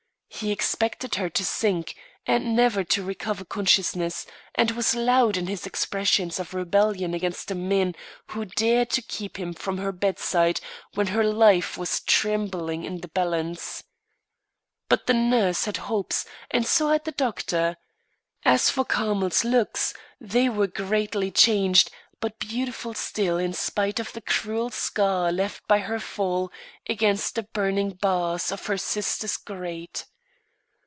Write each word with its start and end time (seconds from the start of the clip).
He 0.33 0.51
expected 0.51 1.15
her 1.15 1.29
to 1.29 1.45
sink 1.45 1.95
and 2.25 2.55
never 2.55 2.83
to 2.83 3.03
recover 3.03 3.45
consciousness, 3.45 4.25
and 4.55 4.71
was 4.71 4.95
loud 4.95 5.37
in 5.37 5.45
his 5.45 5.67
expressions 5.67 6.39
of 6.39 6.55
rebellion 6.55 7.13
against 7.13 7.47
the 7.49 7.53
men 7.53 7.93
who 8.25 8.45
dared 8.45 8.89
to 8.91 9.03
keep 9.03 9.37
him 9.37 9.53
from 9.53 9.77
her 9.77 9.91
bedside 9.91 10.59
when 10.95 11.07
her 11.07 11.23
life 11.23 11.77
was 11.77 11.99
trembling 11.99 12.85
in 12.85 13.01
the 13.01 13.07
balance. 13.09 13.83
But 14.89 15.05
the 15.05 15.13
nurse 15.13 15.65
had 15.65 15.77
hopes 15.77 16.25
and 16.49 16.65
so 16.65 16.87
had 16.89 17.03
the 17.05 17.11
doctor. 17.11 17.77
As 18.43 18.67
for 18.71 18.83
Carmel's 18.83 19.43
looks, 19.43 19.93
they 20.19 20.49
were 20.49 20.65
greatly 20.65 21.29
changed, 21.29 21.91
but 22.19 22.39
beautiful 22.39 22.95
still 22.95 23.37
in 23.37 23.53
spite 23.53 23.99
of 23.99 24.11
the 24.13 24.21
cruel 24.21 24.71
scar 24.71 25.31
left 25.31 25.67
by 25.67 25.77
her 25.79 25.99
fall 25.99 26.51
against 26.89 27.35
the 27.35 27.43
burning 27.43 27.91
bars 27.91 28.51
of 28.51 28.65
her 28.65 28.77
sister's 28.79 29.37
grate. 29.37 30.07